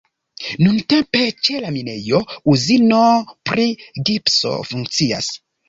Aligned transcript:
Nuntempe 0.67 1.21
ĉe 1.47 1.59
la 1.65 1.73
minejo 1.75 2.23
uzino 2.55 3.05
pri 3.53 3.69
gipso 4.11 4.59
funkcias. 4.73 5.33